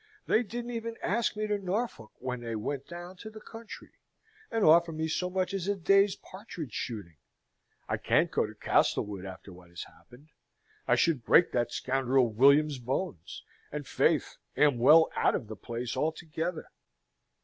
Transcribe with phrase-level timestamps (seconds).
[0.25, 3.91] They didn't even ask me to Norfolk when they went down to the country,
[4.49, 7.17] and offer me so much as a day's partridge shooting.
[7.87, 10.29] I can't go to Castlewood after what has happened;
[10.87, 15.95] I should break that scoundrel William's bones; and, faith, am well out of the place
[15.95, 16.71] altogether."